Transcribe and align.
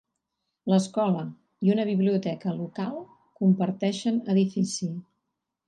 L'escola 0.71 1.25
i 1.67 1.73
una 1.75 1.85
biblioteca 1.91 2.55
local 2.63 2.97
comparteixen 3.43 4.21
edifici. 4.37 4.93